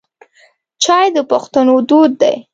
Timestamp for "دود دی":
1.89-2.35